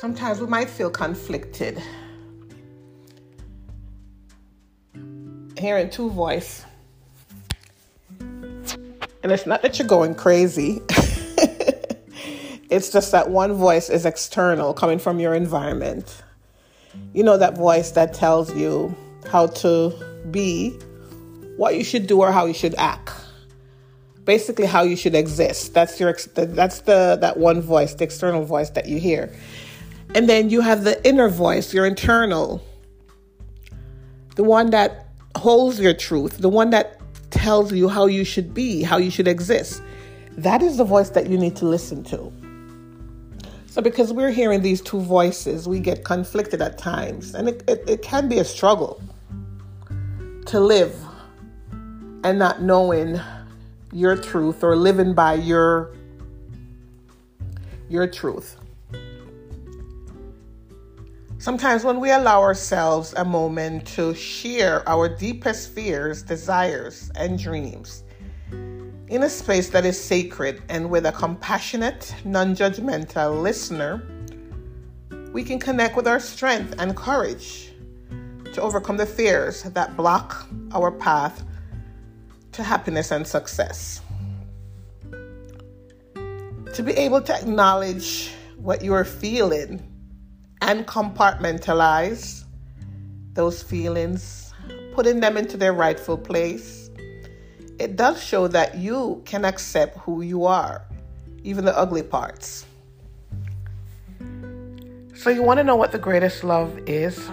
[0.00, 1.80] sometimes we might feel conflicted
[5.58, 6.64] hearing two voice.
[8.18, 10.80] And it's not that you're going crazy.
[12.70, 16.22] it's just that one voice is external, coming from your environment.
[17.12, 18.96] You know, that voice that tells you
[19.30, 19.92] how to
[20.30, 20.70] be,
[21.58, 23.12] what you should do, or how you should act.
[24.24, 25.74] Basically, how you should exist.
[25.74, 29.30] That's your that's the that one voice, the external voice that you hear.
[30.14, 32.62] And then you have the inner voice, your internal,
[34.36, 38.82] the one that holds your truth, the one that tells you how you should be,
[38.82, 39.82] how you should exist.
[40.32, 42.32] That is the voice that you need to listen to.
[43.66, 47.84] So, because we're hearing these two voices, we get conflicted at times, and it, it,
[47.86, 49.00] it can be a struggle
[50.46, 50.96] to live
[52.24, 53.20] and not knowing
[53.92, 55.94] your truth or living by your
[57.88, 58.56] your truth.
[61.40, 68.04] Sometimes, when we allow ourselves a moment to share our deepest fears, desires, and dreams
[69.08, 74.02] in a space that is sacred and with a compassionate, non judgmental listener,
[75.32, 77.72] we can connect with our strength and courage
[78.52, 81.42] to overcome the fears that block our path
[82.52, 84.02] to happiness and success.
[85.14, 89.86] To be able to acknowledge what you are feeling
[90.62, 92.44] and compartmentalize
[93.34, 94.52] those feelings,
[94.94, 96.90] putting them into their rightful place,
[97.78, 100.84] it does show that you can accept who you are,
[101.42, 102.66] even the ugly parts.
[105.14, 107.30] So, you want to know what the greatest love is?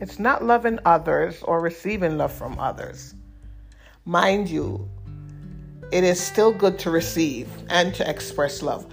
[0.00, 3.14] It's not loving others or receiving love from others.
[4.04, 4.88] Mind you,
[5.92, 8.86] it is still good to receive and to express love.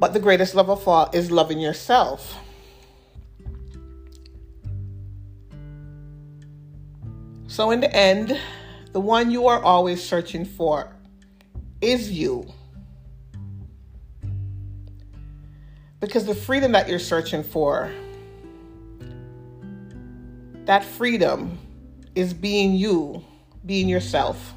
[0.00, 2.36] But the greatest love of all is loving yourself.
[7.46, 8.38] So, in the end,
[8.92, 10.94] the one you are always searching for
[11.80, 12.46] is you.
[16.00, 17.90] Because the freedom that you're searching for,
[20.64, 21.58] that freedom
[22.14, 23.24] is being you,
[23.64, 24.54] being yourself.